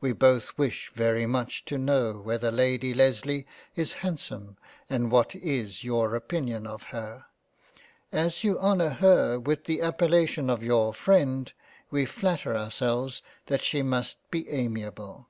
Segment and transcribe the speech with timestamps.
[0.00, 4.56] We both wish very much to know whether Lady Lesley is handsome
[4.88, 7.26] and what is your opinion of her;
[8.10, 11.52] as you honour her with the appel lation of your freind,
[11.90, 15.28] we flatter ourselves that she must be amiable.